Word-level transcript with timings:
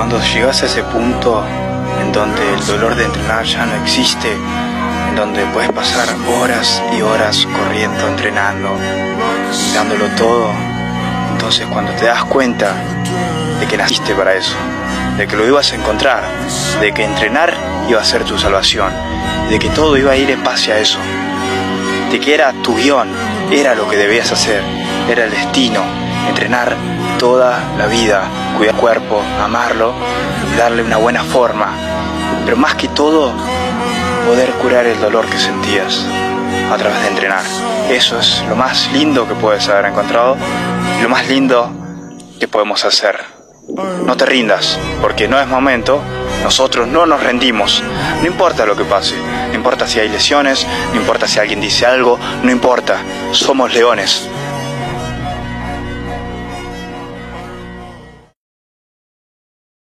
Cuando 0.00 0.18
llegas 0.18 0.62
a 0.62 0.64
ese 0.64 0.82
punto 0.82 1.44
en 2.00 2.10
donde 2.10 2.54
el 2.54 2.66
dolor 2.66 2.94
de 2.94 3.04
entrenar 3.04 3.44
ya 3.44 3.66
no 3.66 3.74
existe, 3.82 4.32
en 5.10 5.14
donde 5.14 5.44
puedes 5.52 5.70
pasar 5.72 6.08
horas 6.26 6.82
y 6.96 7.02
horas 7.02 7.46
corriendo, 7.46 8.08
entrenando, 8.08 8.70
dándolo 9.74 10.06
todo, 10.16 10.50
entonces 11.32 11.66
cuando 11.66 11.92
te 11.92 12.06
das 12.06 12.24
cuenta 12.24 12.72
de 13.60 13.66
que 13.66 13.76
naciste 13.76 14.14
para 14.14 14.32
eso, 14.32 14.56
de 15.18 15.26
que 15.26 15.36
lo 15.36 15.46
ibas 15.46 15.70
a 15.70 15.76
encontrar, 15.76 16.24
de 16.80 16.92
que 16.94 17.04
entrenar 17.04 17.54
iba 17.86 18.00
a 18.00 18.04
ser 18.04 18.24
tu 18.24 18.38
salvación, 18.38 18.90
de 19.50 19.58
que 19.58 19.68
todo 19.68 19.98
iba 19.98 20.12
a 20.12 20.16
ir 20.16 20.30
en 20.30 20.42
base 20.42 20.72
a 20.72 20.78
eso, 20.78 20.98
de 22.10 22.18
que 22.18 22.32
era 22.32 22.54
tu 22.62 22.74
guion, 22.74 23.10
era 23.52 23.74
lo 23.74 23.86
que 23.86 23.98
debías 23.98 24.32
hacer, 24.32 24.62
era 25.10 25.26
el 25.26 25.30
destino, 25.30 25.84
entrenar 26.28 26.76
toda 27.18 27.60
la 27.78 27.86
vida, 27.86 28.22
cuidar 28.56 28.74
el 28.74 28.80
cuerpo, 28.80 29.22
amarlo 29.42 29.94
darle 30.56 30.82
una 30.82 30.96
buena 30.96 31.24
forma, 31.24 31.72
pero 32.44 32.56
más 32.56 32.74
que 32.74 32.88
todo, 32.88 33.32
poder 34.26 34.50
curar 34.52 34.86
el 34.86 35.00
dolor 35.00 35.26
que 35.26 35.38
sentías 35.38 36.04
a 36.70 36.76
través 36.76 37.00
de 37.02 37.08
entrenar. 37.08 37.42
Eso 37.88 38.18
es 38.18 38.44
lo 38.48 38.56
más 38.56 38.90
lindo 38.92 39.26
que 39.26 39.34
puedes 39.34 39.68
haber 39.68 39.86
encontrado 39.86 40.36
y 40.98 41.02
lo 41.02 41.08
más 41.08 41.28
lindo 41.28 41.70
que 42.38 42.48
podemos 42.48 42.84
hacer. 42.84 43.18
No 44.04 44.16
te 44.16 44.26
rindas, 44.26 44.78
porque 45.00 45.28
no 45.28 45.40
es 45.40 45.46
momento, 45.46 46.00
nosotros 46.42 46.88
no 46.88 47.06
nos 47.06 47.22
rendimos, 47.22 47.82
no 48.20 48.26
importa 48.26 48.66
lo 48.66 48.76
que 48.76 48.84
pase, 48.84 49.14
no 49.48 49.54
importa 49.54 49.86
si 49.86 50.00
hay 50.00 50.08
lesiones, 50.08 50.66
no 50.92 51.00
importa 51.00 51.28
si 51.28 51.38
alguien 51.38 51.60
dice 51.60 51.86
algo, 51.86 52.18
no 52.42 52.50
importa, 52.50 52.98
somos 53.32 53.72
leones, 53.72 54.28